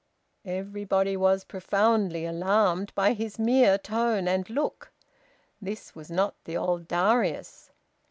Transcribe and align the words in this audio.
Everybody 0.47 1.15
was 1.15 1.43
profoundly 1.43 2.25
alarmed 2.25 2.91
by 2.95 3.13
his 3.13 3.37
mere 3.37 3.77
tone 3.77 4.27
and 4.27 4.49
look. 4.49 4.91
This 5.61 5.93
was 5.93 6.09
not 6.09 6.33
the 6.45 6.57
old 6.57 6.87
Darius. 6.87 7.69